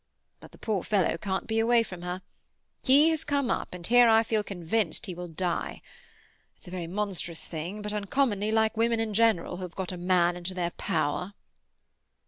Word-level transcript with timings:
But 0.39 0.51
the 0.51 0.57
poor 0.57 0.81
fellow 0.81 1.15
can't 1.15 1.45
be 1.45 1.59
away 1.59 1.83
from 1.83 2.01
her. 2.01 2.23
He 2.81 3.09
has 3.09 3.23
come 3.23 3.51
up, 3.51 3.71
and 3.71 3.85
here 3.85 4.09
I 4.09 4.23
feel 4.23 4.41
convinced 4.41 5.05
he 5.05 5.13
will 5.13 5.27
die. 5.27 5.83
It's 6.55 6.67
a 6.67 6.71
very 6.71 6.87
monstrous 6.87 7.47
thing, 7.47 7.83
but 7.83 7.93
uncommonly 7.93 8.51
like 8.51 8.75
women 8.75 8.99
in 8.99 9.13
general 9.13 9.57
who 9.57 9.61
have 9.61 9.75
got 9.75 9.91
a 9.91 9.97
man 9.97 10.35
into 10.35 10.55
their 10.55 10.71
power." 10.71 11.35